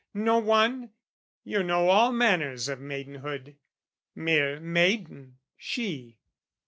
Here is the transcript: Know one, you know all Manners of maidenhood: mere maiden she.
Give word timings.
Know 0.15 0.39
one, 0.39 0.93
you 1.43 1.61
know 1.61 1.89
all 1.89 2.11
Manners 2.11 2.67
of 2.67 2.79
maidenhood: 2.79 3.57
mere 4.15 4.59
maiden 4.59 5.37
she. 5.55 6.17